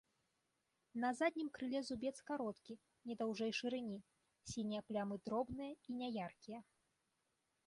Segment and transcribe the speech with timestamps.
[1.03, 2.79] На заднім крыле зубец кароткі,
[3.11, 3.99] не даўжэй шырыні,
[4.53, 6.59] сінія плямы дробныя і няяркія.